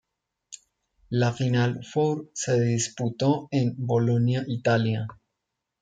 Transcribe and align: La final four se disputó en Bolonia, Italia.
La 1.11 1.31
final 1.31 1.83
four 1.85 2.27
se 2.33 2.59
disputó 2.59 3.47
en 3.51 3.75
Bolonia, 3.77 4.43
Italia. 4.47 5.05